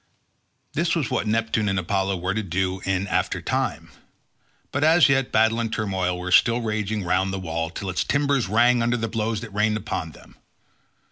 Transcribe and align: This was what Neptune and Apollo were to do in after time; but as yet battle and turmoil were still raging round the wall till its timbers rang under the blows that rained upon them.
This 0.73 0.95
was 0.95 1.11
what 1.11 1.27
Neptune 1.27 1.69
and 1.69 1.77
Apollo 1.77 2.17
were 2.17 2.33
to 2.33 2.41
do 2.41 2.79
in 2.85 3.05
after 3.05 3.39
time; 3.39 3.91
but 4.71 4.83
as 4.83 5.07
yet 5.09 5.31
battle 5.31 5.59
and 5.59 5.71
turmoil 5.71 6.17
were 6.17 6.31
still 6.31 6.59
raging 6.59 7.03
round 7.03 7.31
the 7.31 7.37
wall 7.37 7.69
till 7.69 7.87
its 7.91 8.03
timbers 8.03 8.49
rang 8.49 8.81
under 8.81 8.97
the 8.97 9.07
blows 9.07 9.41
that 9.41 9.53
rained 9.53 9.77
upon 9.77 10.13
them. 10.13 10.37